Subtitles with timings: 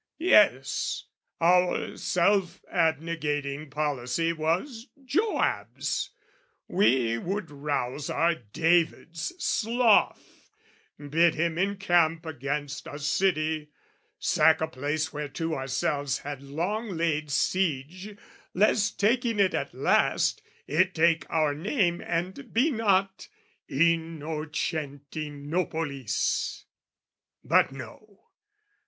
[0.17, 1.03] Yes:
[1.39, 6.09] our self abnegating policy Was Joab's
[6.67, 10.49] we would rouse our David's sloth,
[10.97, 13.69] Bid him encamp against a city,
[14.17, 18.17] sack A place whereto ourselves had long laid siege,
[18.55, 23.27] Lest, taking it at last, it take our name And be not
[23.69, 26.63] Innocentinopolis.
[27.43, 28.21] But no!